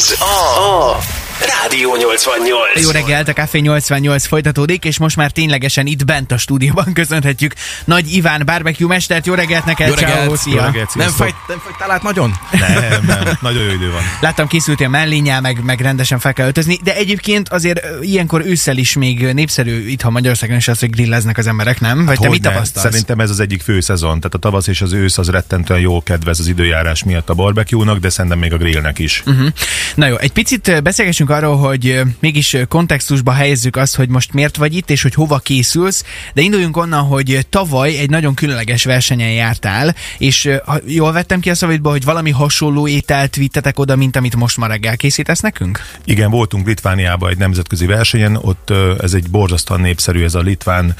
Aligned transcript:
Ez 0.00 0.16
a, 0.18 0.34
a 0.60 1.19
Rádió 1.46 1.96
88. 1.96 2.82
Jó 2.82 2.90
reggelt, 2.90 3.28
a 3.28 3.32
Café 3.32 3.58
88 3.58 4.26
folytatódik, 4.26 4.84
és 4.84 4.98
most 4.98 5.16
már 5.16 5.30
ténylegesen 5.30 5.86
itt 5.86 6.04
bent 6.04 6.32
a 6.32 6.38
stúdióban 6.38 6.92
köszönhetjük 6.92 7.54
Nagy 7.84 8.12
Iván 8.12 8.42
barbecue 8.44 8.88
mestert. 8.88 9.26
Jó 9.26 9.34
reggelt 9.34 9.64
neked, 9.64 9.88
Jó 9.88 9.94
reggelt, 9.94 10.14
ciao, 10.14 10.24
jó 10.24 10.34
szia. 10.34 10.64
reggelt, 10.64 10.94
nem, 10.94 11.08
fajt, 11.10 11.34
nem 11.48 11.58
fajtál 11.64 11.90
át 11.90 12.02
nagyon? 12.02 12.34
Nem, 12.50 13.04
nem, 13.06 13.38
nagyon 13.40 13.62
jó 13.62 13.70
idő 13.72 13.90
van. 13.90 14.02
Láttam, 14.20 14.46
készültél 14.46 14.88
mellényel, 14.88 15.40
meg, 15.40 15.64
meg 15.64 15.80
rendesen 15.80 16.18
fel 16.18 16.32
kell 16.32 16.46
öltözni, 16.46 16.78
de 16.82 16.94
egyébként 16.96 17.48
azért 17.48 17.80
ilyenkor 18.00 18.42
ősszel 18.46 18.76
is 18.76 18.94
még 18.94 19.32
népszerű 19.32 19.86
itthon 19.88 20.12
Magyarországon 20.12 20.56
is 20.56 20.68
az, 20.68 20.78
hogy 20.80 20.90
grilleznek 20.90 21.38
az 21.38 21.46
emberek, 21.46 21.80
nem? 21.80 22.04
Vagy 22.04 22.18
te 22.18 22.28
mit 22.28 22.42
tapasztalsz? 22.42 22.86
Szerintem 22.86 23.20
ez 23.20 23.30
az 23.30 23.40
egyik 23.40 23.62
fő 23.62 23.80
szezon. 23.80 24.16
Tehát 24.16 24.34
a 24.34 24.38
tavasz 24.38 24.66
és 24.66 24.80
az 24.80 24.92
ősz 24.92 25.18
az 25.18 25.28
rettentően 25.30 25.80
jó 25.80 26.02
kedvez 26.02 26.40
az 26.40 26.46
időjárás 26.46 27.04
miatt 27.04 27.28
a 27.28 27.34
barbecue-nak, 27.34 27.98
de 27.98 28.08
szerintem 28.10 28.38
még 28.40 28.52
a 28.52 28.56
grillnek 28.56 28.98
is. 28.98 29.22
Uh-huh. 29.26 29.48
Na 29.94 30.06
jó, 30.06 30.16
egy 30.16 30.32
picit 30.32 30.68
ö, 30.68 30.80
beszélgessünk 31.30 31.58
arról, 31.60 31.68
hogy 31.68 32.00
mégis 32.20 32.56
kontextusba 32.68 33.32
helyezzük 33.32 33.76
azt, 33.76 33.96
hogy 33.96 34.08
most 34.08 34.32
miért 34.32 34.56
vagy 34.56 34.74
itt, 34.74 34.90
és 34.90 35.02
hogy 35.02 35.14
hova 35.14 35.38
készülsz, 35.38 36.04
de 36.34 36.42
induljunk 36.42 36.76
onnan, 36.76 37.02
hogy 37.02 37.46
tavaly 37.50 37.98
egy 37.98 38.10
nagyon 38.10 38.34
különleges 38.34 38.84
versenyen 38.84 39.30
jártál, 39.30 39.94
és 40.18 40.50
jól 40.86 41.12
vettem 41.12 41.40
ki 41.40 41.50
a 41.50 41.54
szavaidból, 41.54 41.92
hogy 41.92 42.04
valami 42.04 42.30
hasonló 42.30 42.88
ételt 42.88 43.36
vittetek 43.36 43.78
oda, 43.78 43.96
mint 43.96 44.16
amit 44.16 44.36
most 44.36 44.56
ma 44.56 44.66
reggel 44.66 44.96
készítesz 44.96 45.40
nekünk? 45.40 45.80
Igen, 46.04 46.30
voltunk 46.30 46.66
Litvániában 46.66 47.30
egy 47.30 47.38
nemzetközi 47.38 47.86
versenyen, 47.86 48.36
ott 48.36 48.72
ez 49.00 49.14
egy 49.14 49.30
borzasztóan 49.30 49.80
népszerű, 49.80 50.24
ez 50.24 50.34
a 50.34 50.40
litván 50.40 50.94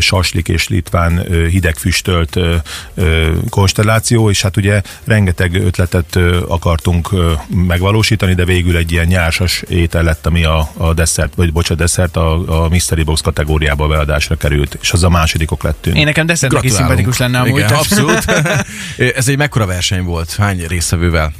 saslik 0.00 0.48
és 0.48 0.68
litván 0.68 1.26
hidegfüstölt 1.50 2.38
konstelláció, 3.48 4.30
és 4.30 4.42
hát 4.42 4.56
ugye 4.56 4.82
rengeteg 5.04 5.54
ötletet 5.54 6.18
akartunk 6.48 7.10
megvalósítani, 7.66 8.34
de 8.34 8.44
végül 8.44 8.76
egy 8.76 8.92
ilyen 8.92 9.06
nyársas 9.06 9.62
étel 9.76 10.02
lett, 10.02 10.26
ami 10.26 10.44
a, 10.44 10.70
a 10.76 10.94
desszert, 10.94 11.34
vagy 11.34 11.52
bocsánat, 11.52 11.82
desszert 11.82 12.16
a, 12.16 12.64
a 12.64 12.68
Mystery 12.68 13.02
Box 13.02 13.20
kategóriába 13.20 13.88
beadásra 13.88 14.36
került, 14.36 14.78
és 14.80 14.92
az 14.92 15.02
a 15.02 15.08
másodikok 15.08 15.62
lettünk. 15.62 15.96
Én 15.96 16.04
nekem 16.04 16.26
desszertnek 16.26 16.62
is 16.62 16.72
szimpatikus 16.72 17.18
lenne 17.18 17.38
amúgy. 17.38 17.58
Igen, 17.58 17.72
abszolút. 17.72 18.24
Ez 19.16 19.28
egy 19.28 19.36
mekkora 19.36 19.66
verseny 19.66 20.02
volt? 20.02 20.34
Hány 20.34 20.66
részvevővel? 20.66 21.32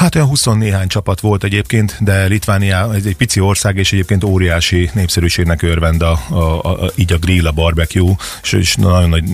Hát 0.00 0.14
olyan 0.14 0.28
20 0.28 0.44
néhány 0.44 0.88
csapat 0.88 1.20
volt 1.20 1.44
egyébként, 1.44 1.96
de 2.00 2.26
Litvánia 2.26 2.94
ez 2.94 3.04
egy 3.04 3.16
pici 3.16 3.40
ország, 3.40 3.76
és 3.76 3.92
egyébként 3.92 4.24
óriási 4.24 4.90
népszerűségnek 4.92 5.62
örvend 5.62 6.02
a, 6.02 6.20
a, 6.28 6.62
a, 6.62 6.90
így 6.94 7.12
a 7.12 7.18
grill, 7.18 7.46
a 7.46 7.52
barbecue, 7.52 8.14
és, 8.42 8.52
és 8.52 8.74
nagyon 8.74 9.08
nagy 9.08 9.24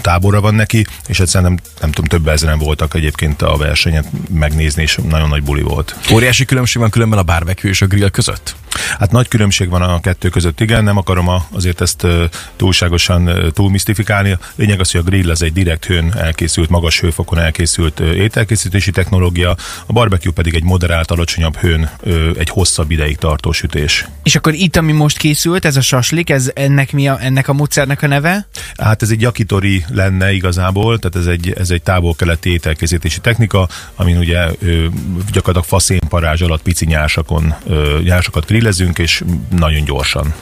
tábora 0.00 0.40
van 0.40 0.54
neki, 0.54 0.86
és 1.06 1.18
hát 1.18 1.26
szerintem 1.26 1.58
nem 1.80 1.90
tudom, 1.90 2.08
több 2.08 2.28
ezeren 2.28 2.58
voltak 2.58 2.94
egyébként 2.94 3.42
a 3.42 3.56
versenyet 3.56 4.06
megnézni, 4.30 4.82
és 4.82 4.98
nagyon 5.08 5.28
nagy 5.28 5.42
buli 5.42 5.62
volt. 5.62 5.96
Óriási 6.12 6.44
különbség 6.44 6.80
van 6.80 6.90
különben 6.90 7.18
a 7.18 7.22
barbecue 7.22 7.70
és 7.70 7.82
a 7.82 7.86
grill 7.86 8.08
között? 8.08 8.56
Hát 8.98 9.10
nagy 9.10 9.28
különbség 9.28 9.68
van 9.68 9.82
a 9.82 10.00
kettő 10.00 10.28
között, 10.28 10.60
igen, 10.60 10.84
nem 10.84 10.96
akarom 10.96 11.28
a, 11.28 11.46
azért 11.52 11.80
ezt 11.80 12.06
túlságosan 12.56 13.52
túlmisztifikálni. 13.52 14.38
Lényeg 14.54 14.80
az, 14.80 14.90
hogy 14.90 15.00
a 15.00 15.04
grill 15.04 15.30
az 15.30 15.42
egy 15.42 15.52
direkt 15.52 15.84
hőn 15.84 16.14
elkészült, 16.16 16.68
magas 16.68 17.00
hőfokon 17.00 17.38
elkészült 17.38 18.00
ételkészítési 18.00 18.90
technológia, 18.90 19.56
a 19.90 19.92
barbecue 19.92 20.32
pedig 20.32 20.54
egy 20.54 20.62
moderált, 20.62 21.10
alacsonyabb 21.10 21.56
hőn 21.56 21.90
ö, 22.00 22.30
egy 22.38 22.48
hosszabb 22.48 22.90
ideig 22.90 23.16
tartó 23.16 23.52
sütés. 23.52 24.06
És 24.22 24.36
akkor 24.36 24.54
itt, 24.54 24.76
ami 24.76 24.92
most 24.92 25.16
készült, 25.16 25.64
ez 25.64 25.76
a 25.76 25.80
saslik, 25.80 26.30
ez 26.30 26.50
ennek 26.54 26.92
mi 26.92 27.08
a, 27.08 27.18
ennek 27.20 27.48
a 27.48 27.52
módszernek 27.52 28.02
a 28.02 28.06
neve? 28.06 28.46
Hát 28.76 29.02
ez 29.02 29.10
egy 29.10 29.20
yakitori 29.20 29.84
lenne 29.88 30.32
igazából, 30.32 30.98
tehát 30.98 31.16
ez 31.16 31.32
egy, 31.32 31.52
ez 31.58 31.70
egy 31.70 31.82
távol-keleti 31.82 32.50
ételkészítési 32.50 33.20
technika, 33.20 33.68
amin 33.94 34.16
ugye 34.16 34.48
ö, 34.58 34.86
gyakorlatilag 35.32 35.64
faszén 35.64 36.00
parázs 36.08 36.40
alatt 36.40 36.62
pici 36.62 36.86
nyársakon, 36.86 37.54
ö, 37.66 37.98
nyársakat 38.02 38.46
grillezünk, 38.46 38.98
és 38.98 39.24
nagyon 39.50 39.84
gyorsan. 39.84 40.34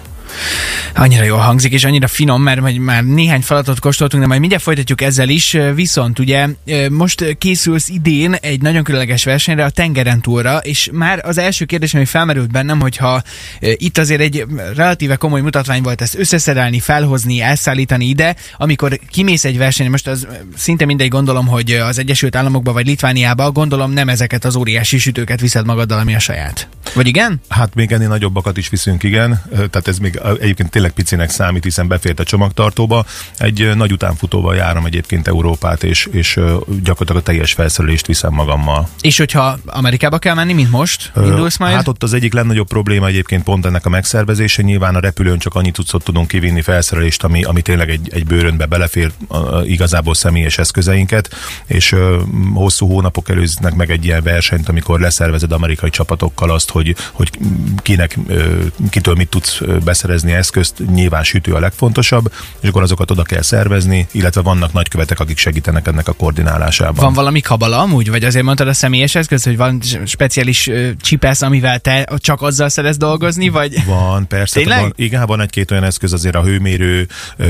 Annyira 0.94 1.24
jól 1.24 1.38
hangzik, 1.38 1.72
és 1.72 1.84
annyira 1.84 2.06
finom, 2.06 2.42
mert 2.42 2.78
már 2.78 3.04
néhány 3.04 3.40
falatot 3.40 3.80
kóstoltunk, 3.80 4.22
de 4.22 4.28
majd 4.28 4.40
mindjárt 4.40 4.64
folytatjuk 4.64 5.00
ezzel 5.00 5.28
is. 5.28 5.56
Viszont 5.74 6.18
ugye 6.18 6.48
most 6.90 7.36
készülsz 7.38 7.88
idén 7.88 8.32
egy 8.32 8.62
nagyon 8.62 8.84
különleges 8.84 9.24
versenyre, 9.24 9.64
a 9.64 9.70
tengeren 9.70 10.20
túlra, 10.20 10.56
és 10.56 10.88
már 10.92 11.20
az 11.24 11.38
első 11.38 11.64
kérdés, 11.64 11.94
ami 11.94 12.04
felmerült 12.04 12.50
bennem, 12.50 12.80
hogyha 12.80 13.22
itt 13.60 13.98
azért 13.98 14.20
egy 14.20 14.46
relatíve 14.74 15.16
komoly 15.16 15.40
mutatvány 15.40 15.82
volt 15.82 16.00
ezt 16.00 16.18
összeszerelni, 16.18 16.80
felhozni, 16.80 17.40
elszállítani 17.40 18.04
ide, 18.04 18.36
amikor 18.56 18.98
kimész 19.10 19.44
egy 19.44 19.58
versenyre, 19.58 19.90
most 19.90 20.06
az 20.06 20.26
szinte 20.56 20.84
mindegy 20.84 21.08
gondolom, 21.08 21.46
hogy 21.46 21.72
az 21.72 21.98
Egyesült 21.98 22.36
Államokba 22.36 22.72
vagy 22.72 22.86
Litvániába, 22.86 23.50
gondolom 23.50 23.92
nem 23.92 24.08
ezeket 24.08 24.44
az 24.44 24.56
óriási 24.56 24.98
sütőket 24.98 25.40
viszed 25.40 25.66
magaddal, 25.66 25.98
ami 25.98 26.14
a 26.14 26.18
saját. 26.18 26.68
Vagy 26.94 27.06
igen? 27.06 27.40
Hát 27.48 27.74
még 27.74 27.92
ennél 27.92 28.08
nagyobbakat 28.08 28.56
is 28.56 28.68
viszünk, 28.68 29.02
igen. 29.02 29.42
Tehát 29.50 29.88
ez 29.88 29.98
még 29.98 30.17
ö, 30.22 30.32
egyébként 30.40 30.70
tényleg 30.70 30.90
picinek 30.90 31.30
számít, 31.30 31.64
hiszen 31.64 31.88
befért 31.88 32.20
a 32.20 32.24
csomagtartóba. 32.24 33.04
Egy 33.36 33.70
nagy 33.76 33.92
utánfutóval 33.92 34.54
járom 34.54 34.84
egyébként 34.84 35.28
Európát, 35.28 35.84
és, 35.84 36.08
és 36.10 36.40
gyakorlatilag 36.82 37.16
a 37.16 37.22
teljes 37.22 37.52
felszerelést 37.52 38.06
viszem 38.06 38.32
magammal. 38.32 38.88
És 39.00 39.18
hogyha 39.18 39.58
Amerikába 39.66 40.18
kell 40.18 40.34
menni, 40.34 40.52
mint 40.52 40.70
most, 40.70 41.12
indulsz 41.16 41.56
majd? 41.58 41.74
Hát 41.74 41.88
ott 41.88 42.02
az 42.02 42.12
egyik 42.12 42.32
legnagyobb 42.32 42.68
probléma 42.68 43.06
egyébként 43.06 43.42
pont 43.42 43.66
ennek 43.66 43.86
a 43.86 43.88
megszervezése. 43.88 44.62
Nyilván 44.62 44.94
a 44.94 45.00
repülőn 45.00 45.38
csak 45.38 45.54
annyi 45.54 45.70
cuccot 45.70 46.04
tudunk 46.04 46.28
kivinni 46.28 46.62
felszerelést, 46.62 47.24
ami, 47.24 47.42
ami 47.44 47.62
tényleg 47.62 47.90
egy, 47.90 48.08
egy 48.12 48.26
bőrönbe 48.26 48.66
belefér, 48.66 49.12
a, 49.28 49.60
igazából 49.60 50.14
személyes 50.14 50.58
eszközeinket, 50.58 51.34
és 51.66 51.92
ö, 51.92 52.20
hosszú 52.54 52.86
hónapok 52.86 53.28
előznek 53.28 53.74
meg 53.74 53.90
egy 53.90 54.04
ilyen 54.04 54.22
versenyt, 54.22 54.68
amikor 54.68 55.00
leszervezed 55.00 55.52
amerikai 55.52 55.90
csapatokkal 55.90 56.50
azt, 56.50 56.70
hogy, 56.70 56.96
hogy 57.12 57.30
kinek, 57.82 58.18
ö, 58.26 58.56
kitől 58.90 59.14
mit 59.14 59.28
tudsz 59.28 59.60
ö, 59.60 59.78
beszerezni 60.08 60.32
eszközt, 60.32 60.82
nyilván 60.92 61.24
sütő 61.24 61.52
a 61.52 61.58
legfontosabb, 61.58 62.32
és 62.60 62.68
akkor 62.68 62.82
azokat 62.82 63.10
oda 63.10 63.22
kell 63.22 63.42
szervezni, 63.42 64.06
illetve 64.10 64.40
vannak 64.40 64.72
nagykövetek, 64.72 65.20
akik 65.20 65.38
segítenek 65.38 65.86
ennek 65.86 66.08
a 66.08 66.12
koordinálásában. 66.12 67.04
Van 67.04 67.12
valami 67.12 67.40
kabala 67.40 67.78
amúgy? 67.78 68.10
Vagy 68.10 68.24
azért 68.24 68.44
mondtad 68.44 68.68
a 68.68 68.72
személyes 68.72 69.14
eszköz, 69.14 69.44
hogy 69.44 69.56
van 69.56 69.80
speciális 70.04 70.70
csipesz, 71.00 71.42
amivel 71.42 71.78
te 71.78 72.08
csak 72.16 72.42
azzal 72.42 72.68
szeretsz 72.68 72.96
dolgozni, 72.96 73.48
vagy... 73.48 73.84
Van, 73.84 74.26
persze. 74.26 74.58
Tényleg? 74.58 74.80
Van, 74.80 74.92
igen, 74.96 75.26
van 75.26 75.40
egy-két 75.40 75.70
olyan 75.70 75.84
eszköz, 75.84 76.12
azért 76.12 76.34
a 76.34 76.42
hőmérő, 76.42 77.06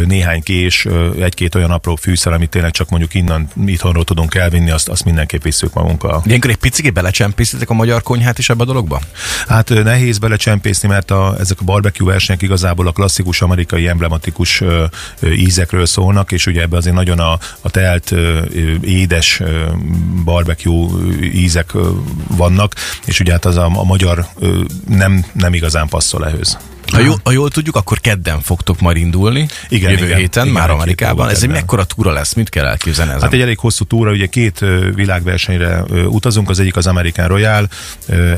néhány 0.06 0.42
kés, 0.42 0.86
egy-két 1.20 1.54
olyan 1.54 1.70
apró 1.70 1.94
fűszer, 1.96 2.32
amit 2.32 2.50
tényleg 2.50 2.70
csak 2.70 2.88
mondjuk 2.88 3.14
innen, 3.14 3.48
itthonról 3.66 4.04
tudunk 4.04 4.34
elvinni, 4.34 4.70
azt, 4.70 4.88
azt 4.88 5.04
mindenképp 5.04 5.42
visszük 5.42 5.72
magunkkal. 5.72 6.22
Ilyenkor 6.26 6.50
egy 6.50 6.56
picit 6.56 6.92
belecsempészitek 6.92 7.70
a 7.70 7.74
magyar 7.74 8.02
konyhát 8.02 8.38
is 8.38 8.48
ebbe 8.48 8.62
a 8.62 8.66
dologba? 8.66 9.00
Hát 9.46 9.68
nehéz 9.68 10.18
belecsempészni, 10.18 10.88
mert 10.88 11.10
a, 11.10 11.36
ezek 11.40 11.60
a 11.60 11.64
barbecue 11.64 12.10
versenyek 12.10 12.42
igazából 12.48 12.86
a 12.86 12.92
klasszikus 12.92 13.42
amerikai 13.42 13.88
emblematikus 13.88 14.62
ízekről 15.22 15.86
szólnak, 15.86 16.32
és 16.32 16.46
ugye 16.46 16.60
ebbe 16.60 16.76
azért 16.76 16.94
nagyon 16.94 17.18
a, 17.18 17.38
a 17.60 17.70
telt 17.70 18.14
édes 18.80 19.42
barbecue 20.24 20.88
ízek 21.22 21.72
vannak, 22.36 22.74
és 23.04 23.20
ugye 23.20 23.32
hát 23.32 23.44
az 23.44 23.56
a, 23.56 23.70
a 23.74 23.84
magyar 23.84 24.26
nem, 24.88 25.24
nem 25.32 25.54
igazán 25.54 25.88
passzol 25.88 26.26
ehhez. 26.26 26.58
Ha, 26.92 27.00
jól, 27.00 27.20
ha 27.24 27.30
jól 27.30 27.50
tudjuk, 27.50 27.76
akkor 27.76 28.00
kedden 28.00 28.40
fogtok 28.40 28.80
majd 28.80 28.96
indulni. 28.96 29.48
Igen, 29.68 29.90
jövő 29.90 30.04
igen. 30.04 30.18
héten, 30.18 30.46
Igen, 30.46 30.60
már 30.60 30.70
Amerikában. 30.70 31.28
Ez 31.28 31.42
egy 31.42 31.48
mekkora 31.48 31.84
túra 31.84 32.12
lesz? 32.12 32.34
Mit 32.34 32.48
kell 32.48 32.66
elképzelni 32.66 33.10
ezen? 33.10 33.22
Hát 33.22 33.32
egy 33.32 33.40
elég 33.40 33.58
hosszú 33.58 33.84
túra, 33.84 34.10
ugye 34.10 34.26
két 34.26 34.64
világversenyre 34.94 35.82
utazunk, 36.06 36.50
az 36.50 36.58
egyik 36.58 36.76
az 36.76 36.86
American 36.86 37.26
Royal, 37.28 37.68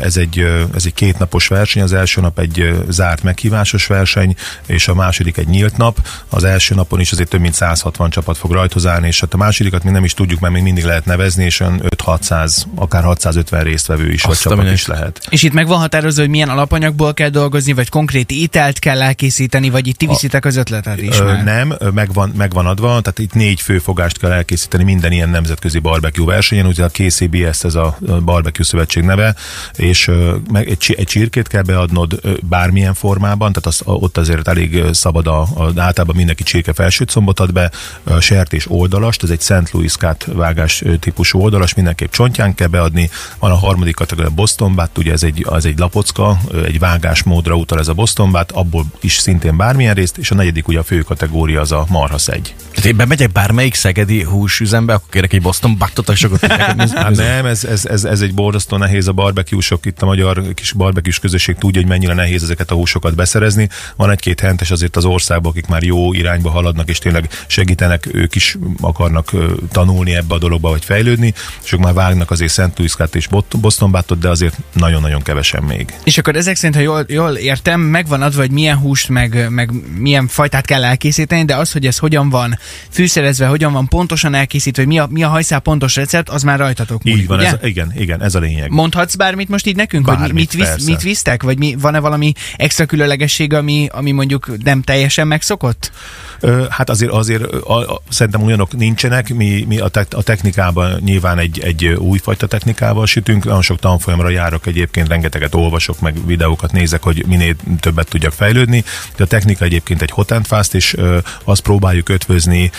ez 0.03 0.16
egy, 0.16 0.38
ez 0.75 0.87
egy 0.87 0.94
kétnapos 0.94 1.47
verseny, 1.47 1.83
az 1.83 1.93
első 1.93 2.21
nap 2.21 2.38
egy 2.38 2.84
zárt 2.88 3.22
meghívásos 3.22 3.87
verseny, 3.87 4.34
és 4.67 4.88
a 4.88 4.94
második 4.94 5.37
egy 5.37 5.49
nyílt 5.49 5.77
nap. 5.77 6.09
Az 6.28 6.44
első 6.44 6.75
napon 6.75 7.00
is 7.00 7.12
azért 7.12 7.28
több 7.28 7.41
mint 7.41 7.55
160 7.55 8.11
csapat 8.11 8.38
fog 8.38 8.53
rajtozálni, 8.53 9.06
és 9.06 9.21
hát 9.21 9.34
a 9.34 9.37
másodikat 9.37 9.84
még 9.84 9.93
nem 9.93 10.05
is 10.05 10.15
tudjuk, 10.15 10.41
mert 10.41 10.53
még 10.53 10.62
mindig 10.62 10.84
lehet 10.84 11.05
nevezni, 11.05 11.44
és 11.44 11.61
olyan 11.61 11.82
5-600, 11.97 12.62
akár 12.75 13.03
650 13.03 13.62
résztvevő 13.62 14.12
is, 14.12 14.22
vagy 14.22 14.32
Azt 14.32 14.47
a 14.47 14.50
csapat 14.50 14.72
is 14.72 14.87
lehet. 14.87 15.27
És 15.28 15.43
itt 15.43 15.53
meg 15.53 15.67
van 15.67 15.79
határozva, 15.79 16.20
hogy 16.20 16.31
milyen 16.31 16.49
alapanyagból 16.49 17.14
kell 17.14 17.29
dolgozni, 17.29 17.73
vagy 17.73 17.88
konkrét 17.88 18.31
ételt 18.40 18.78
kell 18.78 19.02
elkészíteni, 19.02 19.70
vagy 19.70 19.87
itt 19.87 19.96
ti 19.96 20.06
viszitek 20.06 20.44
az 20.44 20.56
ötletet 20.56 21.00
is 21.00 21.19
Ö, 21.19 21.25
már? 21.25 21.44
nem, 21.44 21.75
megvan, 21.94 22.32
megvan 22.37 22.66
adva, 22.66 22.88
tehát 22.88 23.19
itt 23.19 23.34
négy 23.34 23.60
fő 23.60 23.78
fogást 23.78 24.19
kell 24.19 24.31
elkészíteni 24.31 24.84
minden 24.84 25.12
ilyen 25.12 25.28
nemzetközi 25.28 25.78
barbecue 25.78 26.26
versenyen, 26.26 26.66
ugye 26.66 26.84
a 26.84 26.88
KCBS 26.88 27.64
ez 27.64 27.75
a 27.75 27.98
barbecue 28.25 28.64
szövetség 28.64 29.02
neve, 29.02 29.34
és 29.76 30.10
meg 30.52 30.69
egy, 30.69 30.94
egy 30.98 31.06
csirkét 31.06 31.48
kell 31.48 31.62
beadnod 31.62 32.20
bármilyen 32.42 32.94
formában, 32.94 33.52
tehát 33.52 33.66
az, 33.66 33.81
ott 33.84 34.16
azért 34.16 34.48
elég 34.48 34.84
szabad 34.93 35.26
a, 35.26 35.40
a 35.40 35.72
általában 35.76 36.16
mindenki 36.16 36.43
csirke 36.43 36.72
felsőt 36.72 37.10
combot 37.10 37.40
ad 37.40 37.52
be, 37.52 37.70
a 38.04 38.20
sertés 38.20 38.70
oldalast, 38.70 39.22
ez 39.22 39.31
egy 39.31 39.40
St. 39.40 39.70
Louis 39.72 39.93
cut 39.93 40.25
vágás 40.25 40.82
típusú 41.00 41.40
oldalas, 41.40 41.75
mindenképp 41.75 42.12
csontján 42.12 42.54
kell 42.54 42.69
beadni, 42.69 43.10
van 43.38 43.50
a 43.50 43.54
harmadik 43.56 43.94
kategória 43.94 44.31
Boston 44.31 44.75
Bat, 44.75 44.98
ugye 44.98 45.12
ez 45.12 45.22
egy, 45.22 45.46
az 45.48 45.64
egy 45.64 45.78
lapocka, 45.78 46.38
egy 46.64 46.78
vágásmódra 46.78 47.54
utal 47.54 47.78
ez 47.78 47.88
a 47.88 47.94
Boston 47.94 48.30
bostonbát, 48.31 48.53
abból 48.53 48.85
is 49.00 49.19
szintén 49.19 49.56
bármilyen 49.56 49.94
részt, 49.94 50.19
és 50.19 50.31
a 50.31 50.35
negyedik 50.35 50.69
ugye 50.69 50.79
a 50.79 50.82
fő 50.82 51.00
kategória 51.00 51.61
az 51.61 51.73
a 51.73 51.87
marhaszegy. 51.88 52.55
Tehát 52.71 52.85
én 52.85 52.97
bemegyek 52.97 53.32
bármelyik 53.32 53.75
szegedi 53.75 54.23
húsüzembe, 54.23 54.94
akkor 54.94 55.09
kérek 55.11 55.32
egy 55.32 55.43
Boston 55.43 55.77
Buttot, 55.79 56.09
és 56.09 56.25
akkor 56.25 56.38
Hát 56.49 57.17
nem, 57.17 57.47
ez, 57.47 57.65
ez, 57.65 57.85
ez, 57.85 58.05
ez 58.05 58.21
egy 58.21 58.35
borzasztó 58.35 58.77
nehéz 58.77 59.09
a 59.09 59.12
barbecue-sok, 59.12 59.87
itt 59.87 60.03
a 60.03 60.06
magyar 60.06 60.43
kis 60.55 60.73
barbecue 60.73 61.15
közösség 61.21 61.56
tudja, 61.56 61.81
hogy 61.81 61.91
mennyire 61.91 62.15
nehéz 62.15 62.43
ezeket 62.43 62.71
a 62.71 62.75
húsokat 62.75 63.15
beszerezni. 63.15 63.69
Van 63.97 64.11
egy-két 64.11 64.41
hentes 64.41 64.71
azért 64.71 64.97
az 64.97 65.05
országban, 65.05 65.50
akik 65.50 65.67
már 65.67 65.82
jó 65.82 66.12
irányba 66.12 66.50
haladnak, 66.50 66.88
és 66.88 66.99
tényleg 66.99 67.29
segítenek, 67.47 68.09
ők 68.12 68.35
is 68.35 68.56
akarnak 68.81 69.31
tanulni 69.73 70.15
ebbe 70.15 70.35
a 70.35 70.38
dologba, 70.38 70.71
vagy 70.71 70.85
fejlődni, 70.85 71.35
és 71.65 71.73
ők 71.73 71.81
már 71.81 71.93
vágnak 71.93 72.31
azért 72.31 72.53
Szent 72.53 72.79
Louis-Kat 72.79 73.15
és 73.15 73.29
Boston 73.61 73.91
Buttot, 73.91 74.19
de 74.19 74.29
azért 74.29 74.56
nagyon-nagyon 74.73 75.23
kevesen 75.23 75.62
még. 75.62 75.94
És 76.05 76.19
akkor 76.19 76.37
ezek 76.37 76.56
szerint, 76.56 76.75
ha 76.75 76.82
jól, 76.82 77.05
jól 77.09 77.37
értem, 77.37 77.81
megvan 77.81 78.19
adva, 78.22 78.40
hogy 78.40 78.50
milyen 78.50 78.76
húst, 78.76 79.08
meg, 79.08 79.46
meg 79.50 79.70
milyen 79.99 80.26
fajtát 80.28 80.64
kell 80.64 80.84
elkészíteni, 80.84 81.44
de 81.44 81.56
az, 81.56 81.72
hogy 81.72 81.87
ez 81.87 81.99
hogyan 81.99 82.28
van 82.31 82.58
fűszerezve, 82.90 83.46
hogyan 83.46 83.72
van 83.72 83.88
pontosan 83.88 84.34
elkészítve, 84.34 84.82
hogy 84.82 84.93
mi 84.93 84.99
a, 84.99 85.06
mi 85.11 85.22
a 85.22 85.28
hajszál 85.28 85.61
pontos 85.61 85.96
recept, 85.96 86.28
az 86.28 86.43
már 86.43 86.58
rajtatok 86.58 87.02
múlik, 87.02 87.20
Így 87.20 87.26
van, 87.26 87.38
ugye? 87.38 87.49
ez, 87.49 87.56
igen, 87.62 87.93
igen, 87.96 88.22
ez 88.22 88.34
a 88.34 88.38
lényeg. 88.38 88.70
Mondhatsz 88.70 89.14
bármit 89.14 89.49
most 89.49 89.67
így 89.67 89.76
nekünk, 89.76 90.06
hogy 90.06 90.14
mi- 90.14 90.22
Bármit, 90.22 90.55
mit, 90.56 90.69
visz, 90.69 90.87
mit 90.87 91.02
visztek? 91.02 91.43
Vagy 91.43 91.58
mi, 91.58 91.76
van-e 91.81 91.99
valami 91.99 92.32
extra 92.56 92.87
különlegesség, 92.87 93.52
ami, 93.52 93.88
ami 93.93 94.11
mondjuk 94.11 94.62
nem 94.64 94.82
teljesen 94.82 95.26
megszokott? 95.26 95.93
Hát 96.70 96.90
azért, 96.90 97.11
azért 97.12 97.43
a, 97.52 97.94
a, 97.94 98.02
szerintem 98.08 98.43
olyanok 98.43 98.76
nincsenek, 98.76 99.34
mi, 99.34 99.64
mi 99.69 99.78
a, 99.78 99.88
te, 99.88 100.06
a 100.11 100.22
technikában 100.22 101.00
nyilván 101.05 101.38
egy, 101.38 101.61
egy 101.61 101.87
újfajta 101.87 102.46
technikával 102.46 103.06
sütünk, 103.06 103.44
nagyon 103.44 103.62
sok 103.62 103.78
tanfolyamra 103.78 104.28
járok 104.28 104.67
egyébként, 104.67 105.08
rengeteget 105.08 105.55
olvasok, 105.55 106.00
meg 106.00 106.26
videókat 106.26 106.72
nézek, 106.72 107.02
hogy 107.02 107.25
minél 107.26 107.55
többet 107.81 108.08
tudjak 108.10 108.32
fejlődni, 108.32 108.84
de 109.16 109.24
a 109.24 109.26
technika 109.26 109.64
egyébként 109.64 110.02
egy 110.02 110.10
hot 110.10 110.34
fast, 110.42 110.74
és 110.74 110.96
azt 111.44 111.60
próbáljuk 111.60 112.08
ötvözni 112.08 112.70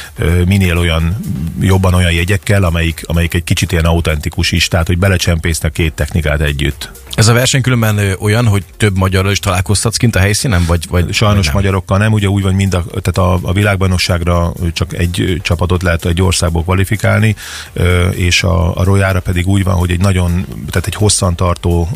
minél 0.45 0.77
olyan, 0.77 1.17
jobban 1.59 1.93
olyan 1.93 2.11
jegyekkel, 2.11 2.63
amelyik, 2.63 3.03
amelyik 3.05 3.33
egy 3.33 3.43
kicsit 3.43 3.71
ilyen 3.71 3.85
autentikus 3.85 4.51
is, 4.51 4.67
tehát 4.67 4.87
hogy 4.87 4.97
belecsempésznek 4.97 5.71
két 5.71 5.93
technikát 5.93 6.41
együtt. 6.41 7.00
Ez 7.15 7.27
a 7.27 7.33
verseny 7.33 7.61
különben 7.61 8.15
olyan, 8.19 8.47
hogy 8.47 8.63
több 8.77 8.97
magyarral 8.97 9.31
is 9.31 9.39
találkoztatsz 9.39 9.97
kint 9.97 10.15
a 10.15 10.19
helyszínen, 10.19 10.65
vagy, 10.67 10.85
vagy 10.89 11.13
Sajnos 11.13 11.35
vagy 11.35 11.45
nem? 11.45 11.55
magyarokkal 11.55 11.97
nem, 11.97 12.11
ugye 12.11 12.27
úgy 12.27 12.43
van 12.43 12.53
mind 12.53 12.73
a, 12.73 12.83
tehát 12.83 13.17
a, 13.17 13.49
a 13.49 13.53
világbajnokságra 13.53 14.53
csak 14.73 14.93
egy 14.93 15.39
csapatot 15.41 15.83
lehet 15.83 16.05
egy 16.05 16.21
országból 16.21 16.63
kvalifikálni, 16.63 17.35
és 18.11 18.43
a, 18.43 18.77
a 18.77 18.83
Royára 18.83 19.19
pedig 19.19 19.47
úgy 19.47 19.63
van, 19.63 19.75
hogy 19.75 19.91
egy 19.91 19.99
nagyon, 19.99 20.45
tehát 20.69 20.87
egy 20.87 20.95
hosszantartó 20.95 21.89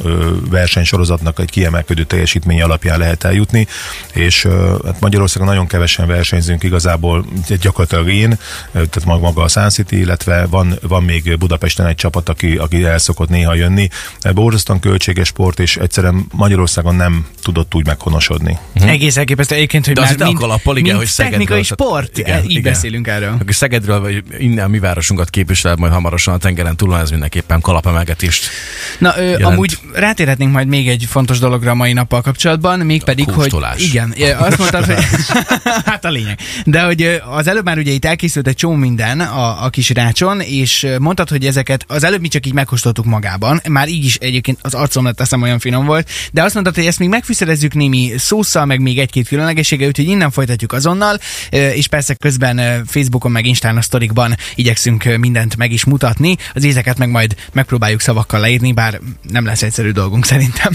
versenysorozatnak 0.49 1.39
egy 1.39 1.49
kiemelkedő 1.49 2.03
teljesítmény 2.03 2.61
alapján 2.61 2.99
lehet 2.99 3.23
eljutni, 3.23 3.67
és 4.13 4.47
hát 4.85 4.99
Magyarországon 4.99 5.47
nagyon 5.47 5.67
kevesen 5.67 6.07
versenyzünk 6.07 6.63
igazából, 6.63 7.25
gyakorlatilag 7.61 8.09
én, 8.09 8.37
tehát 8.71 9.05
maga, 9.05 9.21
maga 9.21 9.43
a 9.43 9.47
Sun 9.47 9.69
City, 9.69 9.99
illetve 9.99 10.45
van, 10.45 10.79
van 10.81 11.03
még 11.03 11.37
Budapesten 11.37 11.85
egy 11.85 11.95
csapat, 11.95 12.29
aki, 12.29 12.55
aki 12.55 12.83
el 12.83 12.97
szokott 12.97 13.29
néha 13.29 13.53
jönni. 13.53 13.89
Borzasztóan 14.33 14.79
költséges 15.05 15.27
sport, 15.27 15.59
és 15.59 15.77
egyszerűen 15.77 16.25
Magyarországon 16.31 16.95
nem 16.95 17.25
tudott 17.43 17.75
úgy 17.75 17.85
meghonosodni. 17.85 18.57
Hm. 18.73 18.87
Egész 18.87 19.17
elképesztő 19.17 19.55
egyébként, 19.55 19.85
hogy 19.85 19.93
De 19.95 20.01
már 20.01 20.17
mind, 20.17 20.35
a 20.35 20.39
kalappal, 20.39 20.77
igen, 20.77 20.87
mind 20.87 20.97
hogy 20.97 21.07
Szegedről, 21.07 21.39
technikai 21.39 21.63
tehát- 21.63 21.81
sport, 21.81 22.17
igen, 22.17 22.43
így 22.43 22.49
igen. 22.49 22.63
beszélünk 22.63 23.07
erről. 23.07 23.37
Aki 23.41 23.53
Szegedről, 23.53 23.99
vagy 23.99 24.23
innen 24.39 24.65
a 24.65 24.67
mi 24.67 24.79
városunkat 24.79 25.29
képvisel, 25.29 25.75
majd 25.75 25.91
hamarosan 25.93 26.33
a 26.33 26.37
tengeren 26.37 26.75
túlon, 26.75 26.99
ez 26.99 27.09
mindenképpen 27.09 27.61
kalapemelgetést. 27.61 28.49
Na, 28.99 29.13
ö, 29.17 29.23
jelent. 29.23 29.43
amúgy 29.43 29.77
rátérhetnénk 29.93 30.51
majd 30.51 30.67
még 30.67 30.89
egy 30.89 31.05
fontos 31.09 31.39
dologra 31.39 31.71
a 31.71 31.75
mai 31.75 31.93
nappal 31.93 32.21
kapcsolatban, 32.21 32.79
mégpedig, 32.79 33.25
hogy 33.25 33.35
kóstolás. 33.35 33.81
igen, 33.81 34.13
azt 34.37 34.57
mondtad, 34.57 34.85
hogy 34.85 34.95
hát 35.85 36.05
a 36.05 36.09
lényeg. 36.09 36.39
De 36.65 36.81
hogy 36.83 37.21
az 37.29 37.47
előbb 37.47 37.65
már 37.65 37.77
ugye 37.77 37.91
itt 37.91 38.05
elkészült 38.05 38.47
egy 38.47 38.55
csomó 38.55 38.75
minden 38.75 39.19
a, 39.19 39.63
a 39.65 39.69
kis 39.69 39.89
rácson, 39.89 40.41
és 40.41 40.87
mondtad, 40.99 41.29
hogy 41.29 41.45
ezeket 41.45 41.85
az 41.87 42.03
előbb 42.03 42.21
mi 42.21 42.27
csak 42.27 42.45
így 42.45 42.53
megkóstoltuk 42.53 43.05
magában, 43.05 43.61
már 43.69 43.87
így 43.87 44.05
is 44.05 44.15
egyébként 44.15 44.57
az 44.61 44.73
arcomra 44.95 45.11
teszem 45.13 45.41
olyan 45.41 45.59
finom 45.59 45.85
volt, 45.85 46.09
de 46.31 46.43
azt 46.43 46.53
mondtad, 46.53 46.75
hogy 46.75 46.85
ezt 46.85 46.99
még 46.99 47.09
megfűszerezzük 47.09 47.73
némi 47.73 48.13
szószal, 48.17 48.65
meg 48.65 48.79
még 48.79 48.99
egy-két 48.99 49.27
különlegességgel, 49.27 49.87
úgyhogy 49.87 50.07
innen 50.07 50.31
folytatjuk 50.31 50.73
azonnal, 50.73 51.19
és 51.49 51.87
persze 51.87 52.13
közben 52.13 52.85
Facebookon 52.87 53.31
meg 53.31 53.45
Instán 53.45 53.77
a 53.77 53.81
sztorikban 53.81 54.35
igyekszünk 54.55 55.17
mindent 55.17 55.57
meg 55.57 55.71
is 55.71 55.85
mutatni, 55.85 56.35
az 56.53 56.63
ízeket 56.63 56.97
meg 56.97 57.09
majd 57.09 57.35
megpróbáljuk 57.53 58.01
szavakkal 58.01 58.39
leírni, 58.39 58.73
bár 58.73 58.99
nem 59.21 59.45
lesz 59.45 59.61
egyszerű 59.61 59.91
dolgunk 59.91 60.25
szerintem. 60.25 60.73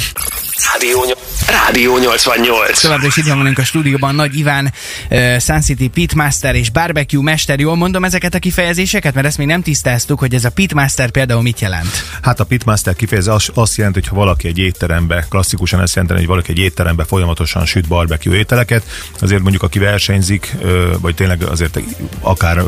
Rádió, 0.72 1.04
Rádió 1.46 1.98
88. 1.98 2.80
Továbbra 2.80 3.06
is 3.06 3.16
itt 3.16 3.26
van 3.26 3.38
velünk 3.38 3.58
a 3.58 3.64
stúdióban 3.64 4.14
Nagy 4.14 4.38
Iván, 4.38 4.72
uh, 5.10 5.38
Sun 5.38 5.60
City 5.60 5.88
Pitmaster 5.88 6.54
és 6.54 6.70
Barbecue 6.70 7.22
Mester. 7.22 7.60
Jól 7.60 7.76
mondom 7.76 8.04
ezeket 8.04 8.34
a 8.34 8.38
kifejezéseket, 8.38 9.14
mert 9.14 9.26
ezt 9.26 9.38
még 9.38 9.46
nem 9.46 9.62
tisztáztuk, 9.62 10.18
hogy 10.18 10.34
ez 10.34 10.44
a 10.44 10.50
Pitmaster 10.50 11.10
például 11.10 11.42
mit 11.42 11.60
jelent. 11.60 12.04
Hát 12.22 12.40
a 12.40 12.44
pitmaster 12.44 12.96
kifejezés 12.96 13.32
az, 13.32 13.50
azt 13.54 13.76
jelenti, 13.76 13.98
hogy 13.98 14.09
ha 14.10 14.16
valaki 14.16 14.48
egy 14.48 14.58
étterembe, 14.58 15.26
klasszikusan 15.28 15.80
ezt 15.80 15.94
jelenti, 15.94 16.16
hogy 16.16 16.26
valaki 16.26 16.50
egy 16.50 16.58
étterembe 16.58 17.04
folyamatosan 17.04 17.66
süt 17.66 17.88
barbecue 17.88 18.36
ételeket, 18.36 18.84
azért 19.20 19.40
mondjuk 19.40 19.62
aki 19.62 19.78
versenyzik, 19.78 20.56
vagy 21.00 21.14
tényleg 21.14 21.42
azért 21.42 21.80
akár 22.20 22.62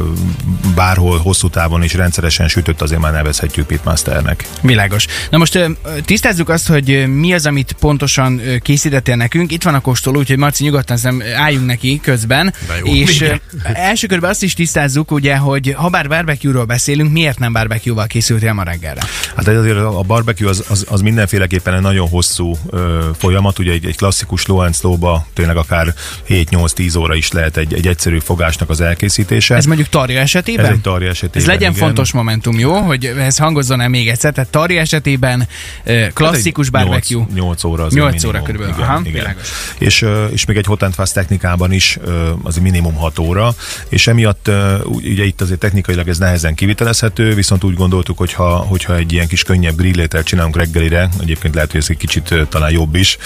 bárhol 0.75 1.19
hosszú 1.19 1.49
távon 1.49 1.83
is 1.83 1.95
rendszeresen 1.95 2.49
sütött, 2.49 2.83
azért 2.83 3.01
már 3.01 3.13
nevezhetjük 3.13 3.67
pitmasternek. 3.67 4.49
Világos. 4.61 5.07
Na 5.31 5.39
most 5.39 5.59
tisztázzuk 6.05 6.49
azt, 6.49 6.69
hogy 6.69 7.07
mi 7.19 7.33
az, 7.33 7.47
amit 7.47 7.77
pontosan 7.81 8.41
készítettél 8.63 9.17
nekünk. 9.17 9.53
Itt 9.53 9.63
van 9.63 9.75
a 9.75 9.81
kóstoló, 9.81 10.19
úgyhogy 10.19 10.39
Marci 10.39 10.65
nyugodtan 10.65 10.97
szem, 10.97 11.23
álljunk 11.37 11.67
neki 11.67 12.01
közben. 12.03 12.55
Jó. 12.85 12.95
És 12.95 13.21
Igen. 13.21 13.41
első 13.63 14.07
körben 14.07 14.31
azt 14.31 14.43
is 14.43 14.55
tisztázzuk, 14.55 15.11
ugye, 15.11 15.37
hogy 15.37 15.75
ha 15.77 15.89
bár 15.89 16.09
barbecue-ról 16.09 16.65
beszélünk, 16.65 17.13
miért 17.13 17.39
nem 17.39 17.53
barbecue-val 17.53 18.07
készültél 18.07 18.53
ma 18.53 18.63
reggelre? 18.63 19.01
Hát 19.37 19.49
azért 19.49 19.79
a 19.79 20.03
barbecue 20.07 20.49
az, 20.49 20.65
az, 20.69 20.87
az 20.89 21.01
mindenféleképpen 21.33 21.75
egy 21.75 21.93
nagyon 21.93 22.09
hosszú 22.09 22.57
ö, 22.71 23.09
folyamat, 23.19 23.59
ugye 23.59 23.73
egy, 23.73 23.87
egy 23.87 23.97
klasszikus 23.97 24.47
slow-ba 24.73 25.27
tényleg 25.35 25.57
akár 25.57 25.95
7-8-10 26.29 26.99
óra 26.99 27.15
is 27.15 27.33
lehet 27.33 27.57
egy, 27.57 27.75
egy 27.75 27.87
egyszerű 27.87 28.19
fogásnak 28.19 28.71
az 28.71 28.81
elkészítése. 28.81 29.55
Ez 29.55 29.65
mondjuk 29.65 29.89
tarja 29.89 30.21
esetében? 30.21 30.65
Ez 30.65 30.71
egy 30.71 30.81
tarja 30.81 31.09
esetében. 31.09 31.41
Ez 31.41 31.47
legyen 31.47 31.71
igen. 31.71 31.85
fontos 31.85 32.13
momentum, 32.13 32.59
jó? 32.59 32.75
Hogy 32.75 33.05
ez 33.05 33.39
hangozzon 33.39 33.81
el 33.81 33.89
még 33.89 34.09
egyszer. 34.09 34.33
Tehát 34.33 34.51
tarja 34.51 34.81
esetében 34.81 35.49
ö, 35.85 36.07
klasszikus 36.13 36.69
Hát 36.73 36.85
barbecue. 36.85 37.19
8, 37.21 37.35
8 37.35 37.65
óra 37.65 37.85
az 37.85 37.95
8 37.95 38.25
óra 38.25 38.43
körülbelül. 38.43 38.75
Igen, 38.75 38.89
Aha, 38.89 39.01
igen. 39.01 39.13
világos. 39.13 39.49
És, 39.79 40.07
és 40.33 40.45
még 40.45 40.57
egy 40.57 40.67
hot 40.67 40.83
and 40.83 40.95
fast 40.95 41.15
technikában 41.15 41.73
is 41.73 41.99
az 42.43 42.57
minimum 42.57 42.95
6 42.95 43.19
óra, 43.19 43.55
és 43.89 44.07
emiatt 44.07 44.51
ugye 44.85 45.25
itt 45.25 45.41
azért 45.41 45.59
technikailag 45.59 46.09
ez 46.09 46.19
nehezen 46.19 46.55
kivitelezhető, 46.55 47.35
viszont 47.35 47.65
úgy 47.65 47.75
gondoltuk, 47.75 48.19
hogy 48.19 48.33
ha, 48.33 48.57
hogyha 48.57 48.97
egy 48.97 49.13
ilyen 49.13 49.27
kis 49.27 49.43
könnyebb 49.43 49.77
grillételt 49.77 50.27
csinálunk 50.27 50.57
reggelire, 50.57 51.09
egyébként 51.23 51.55
lehet, 51.55 51.71
hogy 51.71 51.81
ez 51.81 51.87
egy 51.91 51.97
kicsit 51.97 52.35
talán 52.49 52.71
jobb 52.71 52.95
is, 52.95 53.19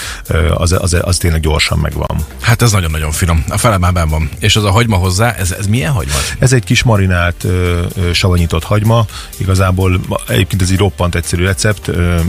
az, 0.53 0.71
az, 0.71 0.97
az 1.01 1.17
tényleg 1.17 1.41
gyorsan 1.41 1.79
megvan. 1.79 2.25
Hát 2.41 2.61
ez 2.61 2.71
nagyon-nagyon 2.71 3.11
finom. 3.11 3.43
A 3.49 3.57
fele 3.57 3.77
már 3.77 3.93
benn 3.93 4.09
van. 4.09 4.29
És 4.39 4.55
az 4.55 4.63
a 4.63 4.71
hagyma 4.71 4.95
hozzá, 4.95 5.31
ez, 5.31 5.51
ez 5.51 5.67
milyen 5.67 5.91
hagyma? 5.91 6.17
Ez 6.39 6.53
egy 6.53 6.63
kis 6.63 6.83
marinált, 6.83 7.43
ö, 7.43 7.83
ö, 7.95 8.13
savanyított 8.13 8.63
hagyma, 8.63 9.05
igazából 9.37 9.99
egyébként 10.27 10.61
ez 10.61 10.69
egy 10.69 10.77
roppant 10.77 11.15
egyszerű 11.15 11.43
recept, 11.43 11.87
ö, 11.87 12.19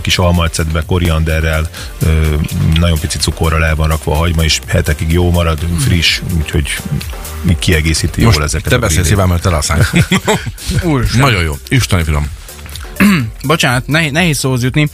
kis 0.00 0.18
almaecetbe, 0.18 0.82
korianderrel, 0.86 1.68
ö, 2.02 2.34
nagyon 2.78 2.98
pici 2.98 3.18
cukorral 3.18 3.64
el 3.64 3.74
van 3.74 3.88
rakva 3.88 4.12
a 4.12 4.16
hagyma, 4.16 4.42
és 4.42 4.60
hetekig 4.66 5.12
jó 5.12 5.30
marad, 5.30 5.58
friss, 5.78 6.20
úgyhogy 6.36 6.78
kiegészíti 7.58 8.22
Most 8.24 8.36
jól 8.36 8.44
ezeket 8.44 8.68
te 8.68 8.78
beszélsz. 8.78 9.10
Iván, 9.10 9.28
mert. 9.28 9.42
Úristen. 10.82 11.20
Nagyon 11.20 11.42
jó. 11.42 11.58
Isteni 11.68 12.02
finom. 12.02 12.28
Bocsánat, 13.46 13.86
nehéz, 13.86 14.12
nehéz 14.12 14.38
szóhoz 14.38 14.62
jutni. 14.62 14.88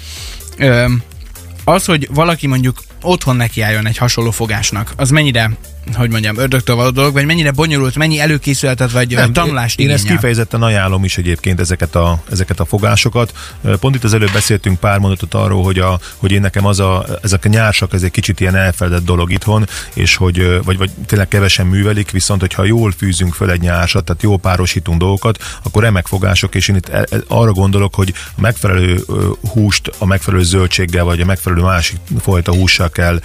Az, 1.65 1.85
hogy 1.85 2.09
valaki 2.11 2.47
mondjuk 2.47 2.83
otthon 3.03 3.37
nekiálljon 3.37 3.87
egy 3.87 3.97
hasonló 3.97 4.31
fogásnak, 4.31 4.93
az 4.97 5.11
mennyire, 5.11 5.51
hogy 5.95 6.11
mondjam, 6.11 6.39
ördögtől 6.39 6.77
való 6.77 6.91
dolog, 6.91 7.13
vagy 7.13 7.27
mennyire 7.27 7.51
bonyolult, 7.51 7.97
mennyi 7.97 8.21
előkészületet, 8.21 8.91
vagy, 8.91 9.15
vagy 9.15 9.33
tanulást 9.33 9.79
én, 9.79 9.89
én 9.89 9.95
ezt 9.95 10.07
kifejezetten 10.07 10.63
ajánlom 10.63 11.05
is 11.05 11.19
egyébként 11.19 11.61
ezeket 11.61 11.95
a, 11.95 12.23
ezeket 12.31 12.61
a 12.61 12.65
fogásokat. 12.65 13.33
Pont 13.81 13.95
itt 13.95 14.05
az 14.05 14.15
előbb 14.15 14.33
beszéltünk 14.33 14.81
pár 14.81 14.99
mondatot 14.99 15.35
arról, 15.35 15.63
hogy, 15.63 15.79
a, 15.79 16.01
hogy 16.17 16.33
én 16.33 16.41
nekem 16.41 16.67
az 16.67 16.81
a, 16.81 17.07
ezek 17.23 17.45
a 17.45 17.49
nyársak, 17.49 17.93
ez 17.93 18.03
egy 18.03 18.11
kicsit 18.11 18.41
ilyen 18.41 18.55
elfeledett 18.55 19.05
dolog 19.05 19.33
itthon, 19.33 19.69
és 19.95 20.17
hogy, 20.17 20.63
vagy, 20.65 20.79
vagy 20.79 20.91
tényleg 21.07 21.29
kevesen 21.29 21.67
művelik, 21.67 22.11
viszont 22.11 22.41
hogyha 22.41 22.65
jól 22.65 22.93
fűzünk 22.97 23.35
föl 23.35 23.51
egy 23.51 23.61
nyársat, 23.61 24.05
tehát 24.05 24.23
jól 24.23 24.39
párosítunk 24.39 24.99
dolgokat, 24.99 25.43
akkor 25.63 25.83
remek 25.83 26.07
fogások, 26.07 26.55
és 26.55 26.69
én 26.69 26.77
itt 26.77 26.89
e- 26.89 27.07
e- 27.11 27.23
arra 27.29 27.53
gondolok, 27.53 27.95
hogy 27.95 28.13
a 28.37 28.41
megfelelő 28.41 29.05
húst 29.53 29.91
a 29.99 30.07
megfelelő 30.07 30.43
zöldséggel, 30.43 31.05
vagy 31.05 31.21
a 31.21 31.25
megfelelő 31.25 31.63
másik 31.63 31.97
fajta 32.21 32.53
hússal 32.53 32.91
kell 32.91 33.21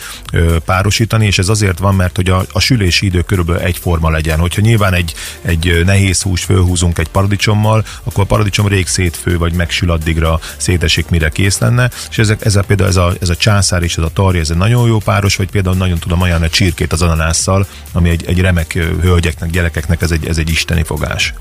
párosítani, 0.65 1.25
és 1.25 1.37
ez 1.37 1.49
azért 1.49 1.79
van, 1.79 1.95
mert 1.95 2.15
hogy 2.15 2.29
a, 2.29 2.44
a 2.51 2.59
sülési 2.59 3.05
idő 3.05 3.21
körülbelül 3.21 3.61
egyforma 3.61 4.09
legyen. 4.09 4.39
Hogyha 4.39 4.61
nyilván 4.61 4.93
egy, 4.93 5.13
egy 5.41 5.81
nehéz 5.85 6.21
hús 6.21 6.43
fölhúzunk 6.43 6.97
egy 6.97 7.07
paradicsommal, 7.07 7.85
akkor 8.03 8.23
a 8.23 8.27
paradicsom 8.27 8.67
rég 8.67 8.87
szétfő, 8.87 9.37
vagy 9.37 9.53
megsül 9.53 9.91
addigra 9.91 10.39
szétesik, 10.57 11.09
mire 11.09 11.29
kész 11.29 11.57
lenne. 11.57 11.89
És 12.09 12.17
ezek, 12.17 12.45
ez 12.45 12.55
a, 12.55 12.61
például 12.61 12.89
ez 12.89 12.95
a, 12.95 13.13
ez 13.21 13.29
a 13.29 13.35
császár 13.35 13.83
és 13.83 13.97
ez 13.97 14.03
a 14.03 14.09
tarja, 14.13 14.41
ez 14.41 14.49
egy 14.49 14.57
nagyon 14.57 14.87
jó 14.87 14.97
páros, 14.97 15.35
vagy 15.35 15.49
például 15.49 15.75
nagyon 15.75 15.97
tudom 15.97 16.21
ajánlani 16.21 16.45
a 16.45 16.49
csirkét 16.49 16.93
az 16.93 17.01
ananásszal, 17.01 17.67
ami 17.91 18.09
egy, 18.09 18.25
egy 18.25 18.39
remek 18.39 18.73
hölgyeknek, 19.01 19.49
gyerekeknek 19.49 20.01
ez 20.01 20.11
egy, 20.11 20.27
ez 20.27 20.37
egy 20.37 20.49
isteni 20.49 20.83
fogás. 20.83 21.33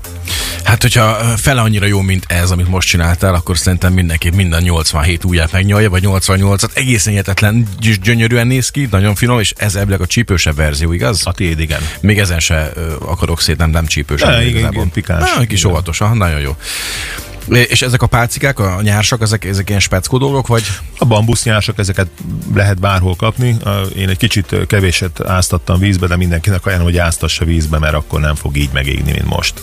Hát, 0.63 0.81
hogyha 0.81 1.13
fele 1.37 1.61
annyira 1.61 1.85
jó, 1.85 2.01
mint 2.01 2.25
ez, 2.27 2.51
amit 2.51 2.67
most 2.67 2.87
csináltál, 2.87 3.33
akkor 3.33 3.57
szerintem 3.57 3.93
mindenképp 3.93 4.33
minden 4.33 4.61
87 4.61 5.25
ujját 5.25 5.51
megnyalja, 5.51 5.89
vagy 5.89 6.03
88-at. 6.05 6.69
Egészen 6.73 7.11
hihetetlen, 7.11 7.67
gy- 7.79 8.01
gyönyörűen 8.01 8.47
néz 8.47 8.69
ki, 8.69 8.87
nagyon 8.91 9.15
finom, 9.15 9.39
és 9.39 9.53
ez 9.57 9.75
ebből 9.75 9.97
a 10.01 10.05
csípősebb 10.05 10.55
verzió, 10.55 10.91
igaz? 10.95 11.21
A 11.25 11.31
tiéd, 11.31 11.59
igen. 11.59 11.81
Még 12.01 12.19
ezen 12.19 12.39
se 12.39 12.71
akarok 12.99 13.41
szét, 13.41 13.57
nem, 13.57 13.69
nem 13.69 13.85
csípősebb. 13.85 14.29
Ne, 14.29 14.35
igen, 14.35 14.49
igazából. 14.49 14.75
igen, 14.75 14.91
pikáns. 14.91 15.33
Na, 15.33 15.41
egy 15.41 15.47
kis 15.47 15.59
Igen. 15.59 15.71
óvatosan, 15.71 16.17
nagyon 16.17 16.39
jó. 16.39 16.55
És 17.47 17.81
ezek 17.81 18.01
a 18.01 18.07
pálcikák, 18.07 18.59
a 18.59 18.81
nyársak, 18.81 19.21
ezek, 19.21 19.45
ezek 19.45 19.67
ilyen 19.67 19.81
speckó 19.81 20.17
dolgok, 20.17 20.47
vagy? 20.47 20.63
A 20.97 21.05
bambusznyások, 21.05 21.77
ezeket 21.79 22.07
lehet 22.53 22.79
bárhol 22.79 23.15
kapni. 23.15 23.57
Én 23.95 24.09
egy 24.09 24.17
kicsit 24.17 24.55
kevéset 24.67 25.21
áztattam 25.25 25.79
vízbe, 25.79 26.07
de 26.07 26.15
mindenkinek 26.15 26.65
ajánlom, 26.65 26.87
hogy 26.87 26.97
áztassa 26.97 27.45
vízbe, 27.45 27.79
mert 27.79 27.93
akkor 27.93 28.19
nem 28.19 28.35
fog 28.35 28.57
így 28.57 28.69
megégni, 28.73 29.11
mint 29.11 29.25
most. 29.25 29.53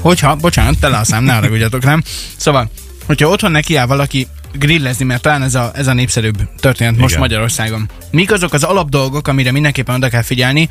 Hogyha, 0.00 0.34
bocsánat, 0.34 0.78
tele 0.78 0.96
a 0.96 1.04
szám, 1.04 1.24
ne 1.24 1.32
haragudjatok, 1.32 1.84
nem? 1.84 2.02
Szóval, 2.36 2.70
hogyha 3.06 3.28
otthon 3.28 3.50
neki 3.50 3.76
áll 3.76 3.86
valaki 3.86 4.28
grillezni, 4.58 5.04
mert 5.04 5.22
talán 5.22 5.42
ez 5.42 5.54
a, 5.54 5.70
ez 5.74 5.86
a 5.86 5.92
népszerűbb 5.92 6.36
történet 6.60 6.96
most 6.96 7.08
Igen. 7.08 7.20
Magyarországon. 7.20 7.88
Mik 8.10 8.32
azok 8.32 8.52
az 8.52 8.62
alapdolgok, 8.62 9.28
amire 9.28 9.52
mindenképpen 9.52 9.94
oda 9.94 10.08
kell 10.08 10.22
figyelni, 10.22 10.68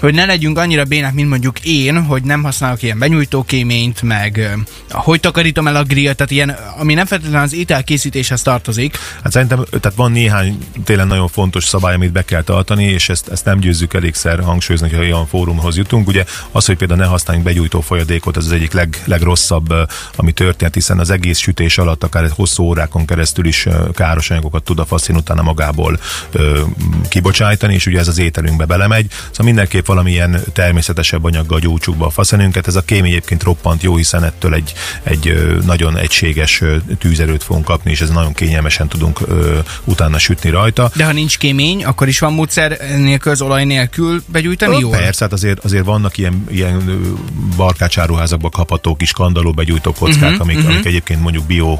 hogy 0.00 0.14
ne 0.14 0.24
legyünk 0.24 0.58
annyira 0.58 0.84
bénák, 0.84 1.12
mint 1.12 1.28
mondjuk 1.28 1.60
én, 1.60 2.04
hogy 2.04 2.22
nem 2.22 2.42
használok 2.42 2.82
ilyen 2.82 2.98
benyújtókéményt, 2.98 4.02
meg 4.02 4.58
hogy 4.90 5.20
takarítom 5.20 5.66
el 5.66 5.76
a 5.76 5.82
grillt, 5.82 6.16
tehát 6.16 6.32
ilyen, 6.32 6.56
ami 6.78 6.94
nem 6.94 7.06
feltétlenül 7.06 7.44
az 7.46 7.54
ételkészítéshez 7.54 8.42
tartozik. 8.42 8.96
Hát 9.22 9.32
szerintem 9.32 9.64
tehát 9.80 9.96
van 9.96 10.12
néhány 10.12 10.58
tényleg 10.84 11.06
nagyon 11.06 11.28
fontos 11.28 11.64
szabály, 11.64 11.94
amit 11.94 12.12
be 12.12 12.24
kell 12.24 12.42
tartani, 12.42 12.84
és 12.84 13.08
ezt, 13.08 13.28
ezt 13.28 13.44
nem 13.44 13.58
győzzük 13.58 13.94
elégszer 13.94 14.40
hangsúlyozni, 14.40 14.88
hogy 14.88 14.98
olyan 14.98 15.26
fórumhoz 15.26 15.76
jutunk. 15.76 16.08
Ugye 16.08 16.24
az, 16.50 16.66
hogy 16.66 16.76
például 16.76 17.00
ne 17.00 17.06
használjunk 17.06 17.48
begyújtó 17.48 17.80
folyadékot, 17.80 18.36
ez 18.36 18.44
az 18.44 18.52
egyik 18.52 18.72
leg, 18.72 19.02
legrosszabb, 19.04 19.74
ami 20.16 20.32
történt, 20.32 20.74
hiszen 20.74 20.98
az 20.98 21.10
egész 21.10 21.38
sütés 21.38 21.78
alatt 21.78 22.04
akár 22.04 22.24
egy 22.24 22.32
hosszú 22.34 22.62
órákon 22.62 23.06
keresztül 23.06 23.46
is 23.46 23.66
káros 23.92 24.30
anyagokat 24.30 24.62
tud 24.62 24.78
a 24.78 24.84
faszin 24.84 25.16
utána 25.16 25.42
magából 25.42 26.00
ö, 26.32 26.60
kibocsájtani, 27.08 27.74
és 27.74 27.86
ugye 27.86 27.98
ez 27.98 28.08
az 28.08 28.18
ételünkbe 28.18 28.64
belemegy. 28.64 29.06
Szóval 29.10 29.46
mindenképp 29.46 29.88
valamilyen 29.90 30.40
természetesebb 30.52 31.24
anyaggal 31.24 31.58
gyújtsuk 31.58 31.96
be 31.96 32.04
a 32.04 32.10
faszenünket. 32.10 32.66
Ez 32.66 32.76
a 32.76 32.80
kém 32.80 33.04
egyébként 33.04 33.42
roppant 33.42 33.82
jó, 33.82 33.96
hiszen 33.96 34.24
ettől 34.24 34.54
egy, 34.54 34.72
egy 35.02 35.56
nagyon 35.64 35.96
egységes 35.96 36.62
tűzerőt 36.98 37.42
fogunk 37.42 37.64
kapni, 37.64 37.90
és 37.90 38.00
ez 38.00 38.10
nagyon 38.10 38.32
kényelmesen 38.32 38.88
tudunk 38.88 39.20
ö, 39.26 39.58
utána 39.84 40.18
sütni 40.18 40.50
rajta. 40.50 40.90
De 40.94 41.04
ha 41.04 41.12
nincs 41.12 41.38
kémény, 41.38 41.84
akkor 41.84 42.08
is 42.08 42.18
van 42.18 42.32
módszer 42.32 42.78
nélkül, 42.96 43.32
az 43.32 43.40
olaj 43.40 43.64
nélkül 43.64 44.22
begyújtani 44.26 44.78
jól? 44.78 44.96
Persze, 44.96 45.24
hát 45.24 45.32
azért, 45.32 45.64
azért 45.64 45.84
vannak 45.84 46.18
ilyen, 46.18 46.46
ilyen 46.50 46.88
ö, 46.88 46.94
barkácsáruházakban 47.56 48.50
kapható 48.50 48.96
kis 48.96 49.12
kandalló 49.12 49.52
begyújtó 49.52 49.92
kockák, 49.92 50.22
uh-huh, 50.22 50.40
amik, 50.40 50.56
uh-huh. 50.56 50.72
amik 50.72 50.86
egyébként 50.86 51.22
mondjuk 51.22 51.44
bio 51.44 51.78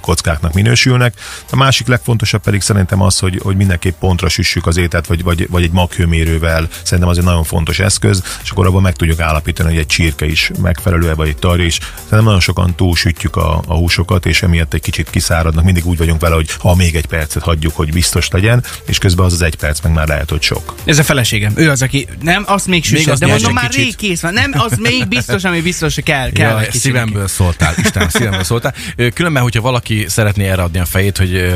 kockáknak 0.00 0.52
minősülnek. 0.52 1.14
A 1.50 1.56
másik 1.56 1.86
legfontosabb 1.86 2.42
pedig 2.42 2.60
szerintem 2.60 3.02
az, 3.02 3.18
hogy, 3.18 3.40
hogy 3.42 3.56
mindenképp 3.56 3.98
pontra 3.98 4.28
süssük 4.28 4.66
az 4.66 4.76
ételt, 4.76 5.06
vagy, 5.06 5.22
vagy, 5.22 5.46
vagy 5.50 5.62
egy 5.62 5.72
maghőmérővel. 5.72 6.68
Szerintem 6.82 7.08
az 7.08 7.18
egy 7.18 7.24
nagyon 7.24 7.44
fontos 7.52 7.78
eszköz, 7.78 8.22
és 8.42 8.50
akkor 8.50 8.66
abban 8.66 8.82
meg 8.82 8.96
tudjuk 8.96 9.20
állapítani, 9.20 9.68
hogy 9.68 9.78
egy 9.78 9.86
csirke 9.86 10.26
is 10.26 10.50
megfelelő, 10.62 11.14
vagy 11.14 11.28
egy 11.28 11.36
tarja 11.36 11.64
is. 11.64 11.78
Szerintem 11.94 12.24
nagyon 12.24 12.40
sokan 12.40 12.74
túlsütjük 12.74 13.36
a, 13.36 13.62
a 13.66 13.74
húsokat, 13.74 14.26
és 14.26 14.42
emiatt 14.42 14.74
egy 14.74 14.80
kicsit 14.80 15.10
kiszáradnak. 15.10 15.64
Mindig 15.64 15.86
úgy 15.86 15.98
vagyunk 15.98 16.20
vele, 16.20 16.34
hogy 16.34 16.50
ha 16.58 16.74
még 16.74 16.94
egy 16.94 17.06
percet 17.06 17.42
hagyjuk, 17.42 17.76
hogy 17.76 17.92
biztos 17.92 18.28
legyen, 18.28 18.64
és 18.86 18.98
közben 18.98 19.24
az 19.24 19.32
az 19.32 19.42
egy 19.42 19.54
perc 19.54 19.80
meg 19.80 19.92
már 19.92 20.08
lehet, 20.08 20.30
hogy 20.30 20.42
sok. 20.42 20.74
Ez 20.84 20.98
a 20.98 21.02
feleségem. 21.02 21.52
Ő 21.56 21.70
az, 21.70 21.82
aki 21.82 22.08
nem, 22.20 22.44
azt 22.46 22.66
még 22.66 22.84
süssed, 22.84 23.12
az 23.12 23.18
de 23.18 23.26
mondom, 23.26 23.52
már 23.52 23.68
kicsit. 23.68 23.84
rég 23.84 23.96
kész 23.96 24.20
van. 24.20 24.32
Nem, 24.32 24.52
az 24.56 24.78
még 24.78 25.08
biztos, 25.08 25.44
ami 25.44 25.60
biztos, 25.60 25.94
hogy 25.94 26.04
kell. 26.04 26.30
kell 26.30 26.62
Ja, 26.62 26.72
szívemből 26.72 27.28
szóltál, 27.28 27.74
Isten, 27.76 28.08
szívemből 28.08 28.44
szóltál. 28.44 28.74
Különben, 29.14 29.42
hogyha 29.42 29.60
valaki 29.60 30.04
szeretné 30.08 30.48
erre 30.48 30.62
adni 30.62 30.78
a 30.78 30.84
fejét, 30.84 31.16
hogy 31.16 31.54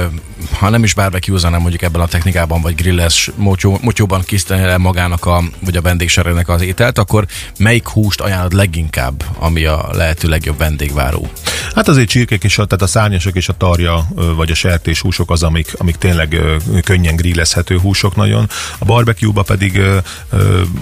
ha 0.59 0.69
nem 0.69 0.85
is 0.85 0.95
barbecue 0.95 1.41
hanem 1.43 1.61
mondjuk 1.61 1.83
ebben 1.83 2.01
a 2.01 2.07
technikában, 2.07 2.61
vagy 2.61 2.75
grilles 2.75 3.31
motyó, 3.35 3.79
motyóban 3.83 4.23
készíteni 4.23 4.63
el 4.63 4.79
magának 4.79 5.27
a, 5.27 5.43
vagy 5.61 5.77
a 5.77 5.81
vendégseregnek 5.87 6.49
az 6.49 6.63
ételt, 6.63 6.99
akkor 6.99 7.27
melyik 7.59 7.89
húst 7.89 8.21
ajánlod 8.21 8.53
leginkább, 8.53 9.25
ami 9.39 9.65
a 9.65 9.89
lehető 9.93 10.29
legjobb 10.29 10.59
vendégváró? 10.59 11.31
Hát 11.75 11.89
azért 11.89 12.09
csirkék 12.09 12.45
és 12.45 12.59
a, 12.59 12.65
tehát 12.65 12.83
a 12.83 12.87
szárnyasok 12.87 13.35
és 13.37 13.49
a 13.49 13.53
tarja, 13.53 14.09
vagy 14.37 14.51
a 14.51 14.55
sertés 14.55 15.01
húsok 15.01 15.31
az, 15.31 15.43
amik, 15.43 15.73
amik 15.79 15.97
tényleg 15.97 16.41
könnyen 16.85 17.17
grillezhető 17.17 17.79
húsok 17.79 18.17
nagyon. 18.17 18.51
A 18.79 18.85
barbecue-ba 18.85 19.43
pedig 19.43 19.81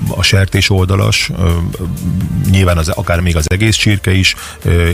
a 0.08 0.22
sertés 0.22 0.70
oldalas, 0.70 1.30
nyilván 2.50 2.78
az, 2.78 2.88
akár 2.88 3.20
még 3.20 3.36
az 3.36 3.50
egész 3.50 3.76
csirke 3.76 4.12
is, 4.12 4.34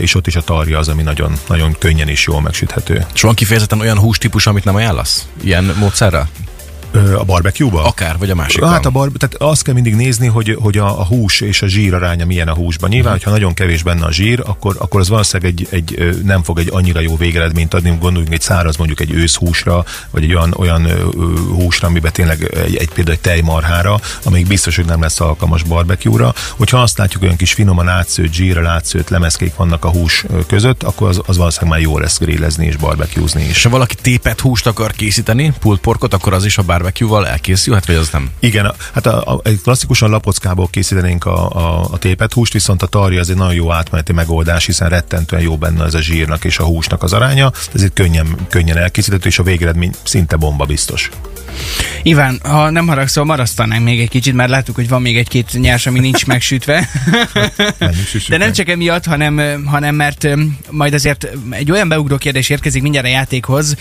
és 0.01 0.15
ott 0.15 0.27
is 0.27 0.35
a 0.35 0.41
tarja 0.41 0.77
az, 0.77 0.87
ami 0.87 1.01
nagyon, 1.01 1.33
nagyon 1.47 1.75
könnyen 1.79 2.07
és 2.07 2.25
jól 2.25 2.41
megsüthető. 2.41 3.05
És 3.13 3.21
van 3.21 3.35
kifejezetten 3.35 3.79
olyan 3.79 3.99
hústípus, 3.99 4.47
amit 4.47 4.63
nem 4.63 4.75
ajánlasz? 4.75 5.27
Ilyen 5.43 5.73
módszerrel? 5.79 6.29
A 6.93 7.23
barbecue-ba? 7.23 7.83
Akár, 7.83 8.17
vagy 8.17 8.29
a 8.29 8.35
másik. 8.35 8.63
Hát 8.63 8.85
a 8.85 8.89
bar, 8.89 9.11
tehát 9.17 9.35
azt 9.35 9.63
kell 9.63 9.73
mindig 9.73 9.95
nézni, 9.95 10.27
hogy, 10.27 10.57
hogy 10.59 10.77
a, 10.77 10.99
a 10.99 11.05
hús 11.05 11.41
és 11.41 11.61
a 11.61 11.67
zsír 11.67 11.93
aránya 11.93 12.25
milyen 12.25 12.47
a 12.47 12.53
húsban. 12.53 12.89
Nyilván, 12.89 13.11
hogyha 13.11 13.29
nagyon 13.29 13.53
kevés 13.53 13.83
benne 13.83 14.05
a 14.05 14.11
zsír, 14.11 14.41
akkor, 14.45 14.75
akkor 14.79 14.99
az 14.99 15.09
valószínűleg 15.09 15.53
egy, 15.53 15.67
egy, 15.71 16.19
nem 16.23 16.43
fog 16.43 16.59
egy 16.59 16.69
annyira 16.71 16.99
jó 16.99 17.17
végeredményt 17.17 17.73
adni. 17.73 17.89
Gondoljunk 17.99 18.33
egy 18.33 18.41
száraz, 18.41 18.75
mondjuk 18.77 18.99
egy 18.99 19.11
őszhúsra, 19.11 19.85
vagy 20.09 20.23
egy 20.23 20.33
olyan, 20.33 20.53
olyan 20.57 20.87
húsra, 21.47 21.87
amiben 21.87 22.11
tényleg 22.11 22.57
egy, 22.65 22.75
egy 22.75 22.89
például 22.89 23.15
egy 23.15 23.21
tejmarhára, 23.21 23.99
amelyik 24.23 24.47
biztos, 24.47 24.75
hogy 24.75 24.85
nem 24.85 25.01
lesz 25.01 25.19
alkalmas 25.19 25.63
barbecue-ra. 25.63 26.33
Hogyha 26.49 26.81
azt 26.81 26.97
látjuk, 26.97 27.23
olyan 27.23 27.35
kis 27.35 27.53
finoman 27.53 27.87
átszőtt, 27.87 28.33
zsírral 28.33 28.67
átszőtt 28.67 29.09
lemezkék 29.09 29.55
vannak 29.55 29.85
a 29.85 29.89
hús 29.89 30.25
között, 30.47 30.83
akkor 30.83 31.07
az, 31.07 31.21
az 31.25 31.37
valószínűleg 31.37 31.79
már 31.79 31.87
jó 31.87 31.97
lesz 31.97 32.19
grillezni 32.19 32.65
és 32.65 32.75
barbecuezni 32.75 33.43
is. 33.43 33.49
És 33.49 33.63
ha 33.63 33.69
valaki 33.69 33.95
tépet 33.95 34.39
húst 34.39 34.67
akar 34.67 34.91
készíteni, 34.91 35.53
pult 35.59 35.79
porkot, 35.79 36.13
akkor 36.13 36.33
az 36.33 36.45
is 36.45 36.57
a 36.57 36.63
barbecue-val 36.81 37.27
elkészülhet, 37.27 37.85
vagy 37.85 37.95
az 37.95 38.09
nem? 38.09 38.29
Igen, 38.39 38.73
hát 38.93 39.05
a, 39.05 39.33
a, 39.33 39.41
klasszikusan 39.63 40.09
lapockából 40.09 40.67
készítenénk 40.67 41.25
a, 41.25 41.49
a, 41.49 41.87
a 41.91 41.97
tépet 41.97 42.33
húst, 42.33 42.53
viszont 42.53 42.81
a 42.81 42.87
tarja 42.87 43.19
az 43.19 43.29
egy 43.29 43.35
nagyon 43.35 43.53
jó 43.53 43.71
átmeneti 43.71 44.13
megoldás, 44.13 44.65
hiszen 44.65 44.89
rettentően 44.89 45.41
jó 45.41 45.57
benne 45.57 45.83
ez 45.83 45.93
a 45.93 46.01
zsírnak 46.01 46.43
és 46.43 46.59
a 46.59 46.63
húsnak 46.63 47.03
az 47.03 47.13
aránya, 47.13 47.51
ezért 47.73 47.93
könnyen, 47.93 48.35
könnyen 48.49 48.77
elkészíthető, 48.77 49.27
és 49.27 49.39
a 49.39 49.43
végeredmény 49.43 49.91
szinte 50.03 50.35
bomba 50.35 50.65
biztos. 50.65 51.09
Iván, 52.03 52.39
ha 52.43 52.69
nem 52.69 52.87
haragszol, 52.87 53.25
marasztanánk 53.25 53.83
még 53.83 53.99
egy 53.99 54.09
kicsit, 54.09 54.33
mert 54.33 54.49
láttuk, 54.49 54.75
hogy 54.75 54.89
van 54.89 55.01
még 55.01 55.17
egy-két 55.17 55.51
nyers, 55.53 55.85
ami 55.87 55.99
nincs 55.99 56.25
megsütve. 56.25 56.89
De 58.29 58.37
nem 58.37 58.51
csak 58.51 58.69
emiatt, 58.69 59.05
hanem, 59.05 59.63
hanem 59.65 59.95
mert 59.95 60.27
majd 60.69 60.93
azért 60.93 61.27
egy 61.49 61.71
olyan 61.71 61.87
beugró 61.87 62.17
kérdés 62.17 62.49
érkezik 62.49 62.81
mindjárt 62.81 63.05
a 63.07 63.09
játékhoz, 63.09 63.75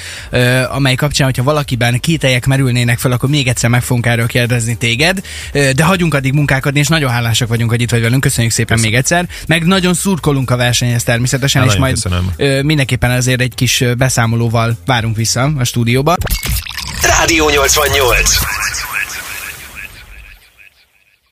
amely 0.70 0.94
kapcsán, 0.94 1.26
hogyha 1.26 1.42
valakiben 1.42 2.00
kételyek 2.00 2.46
merülnének 2.46 2.98
fel, 2.98 3.12
akkor 3.12 3.28
még 3.28 3.48
egyszer 3.48 3.70
meg 3.70 3.82
fogunk 3.82 4.06
erről 4.06 4.26
kérdezni 4.26 4.74
téged. 4.76 5.20
De 5.52 5.84
hagyunk 5.84 6.14
addig 6.14 6.32
munkálkodni, 6.32 6.78
és 6.78 6.88
nagyon 6.88 7.10
hálásak 7.10 7.48
vagyunk, 7.48 7.70
hogy 7.70 7.80
itt 7.80 7.90
vagy 7.90 8.00
velünk. 8.00 8.20
Köszönjük 8.20 8.52
szépen 8.52 8.78
még 8.78 8.94
egyszer. 8.94 9.28
Meg 9.46 9.66
nagyon 9.66 9.94
szurkolunk 9.94 10.50
a 10.50 10.56
versenyhez 10.56 11.02
természetesen, 11.02 11.62
Hát 11.62 11.70
és 11.70 11.78
majd 11.78 11.94
köszönöm. 11.94 12.32
mindenképpen 12.66 13.10
azért 13.10 13.40
egy 13.40 13.54
kis 13.54 13.84
beszámolóval 13.98 14.76
várunk 14.86 15.16
vissza 15.16 15.52
a 15.58 15.64
stúdióba. 15.64 16.16
Rádió 17.30 17.46
88. 17.46 18.40